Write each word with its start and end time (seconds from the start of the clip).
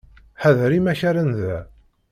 Ḥader 0.41 0.71
imakaren 0.77 1.31
da. 1.39 1.57